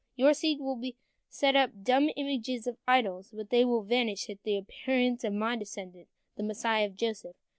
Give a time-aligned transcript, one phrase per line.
[0.15, 0.81] Your seed will
[1.29, 5.55] set up dumb images of idols, but they will vanish at the appearance of my
[5.55, 7.35] descendant, the Messiah of Joseph.